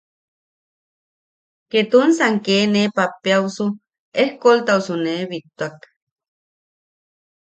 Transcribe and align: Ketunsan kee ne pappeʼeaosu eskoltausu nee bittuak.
Ketunsan 1.71 2.33
kee 2.45 2.63
ne 2.73 2.81
pappeʼeaosu 2.95 3.65
eskoltausu 4.23 4.93
nee 5.03 5.21
bittuak. 5.29 5.77